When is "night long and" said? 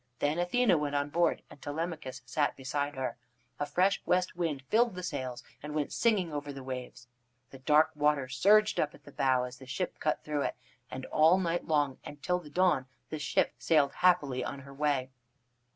11.37-12.19